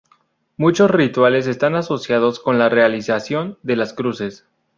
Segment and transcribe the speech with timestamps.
[0.57, 4.47] Muchos rituales están asociados con la realización de las cruces.